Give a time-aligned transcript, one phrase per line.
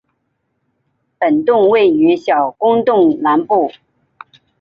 [1.19, 3.71] 本洞位于小公洞南部。